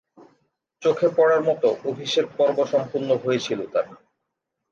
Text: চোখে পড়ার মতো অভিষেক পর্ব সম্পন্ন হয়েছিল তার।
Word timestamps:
চোখে 0.81 1.07
পড়ার 1.17 1.41
মতো 1.43 1.67
অভিষেক 1.85 2.25
পর্ব 2.37 2.57
সম্পন্ন 2.65 3.09
হয়েছিল 3.23 3.59
তার। 3.73 3.87